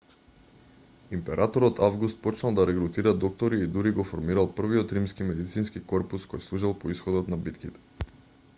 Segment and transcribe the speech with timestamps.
[1.17, 6.45] императорот август почнал да регрутира доктори и дури го формирал првиот римски медицински корпус кој
[6.47, 8.11] служел по исходот на битките